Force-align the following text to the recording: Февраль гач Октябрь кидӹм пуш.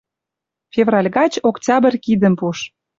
Февраль 0.73 1.09
гач 1.15 1.33
Октябрь 1.49 1.97
кидӹм 2.03 2.33
пуш. 2.39 2.57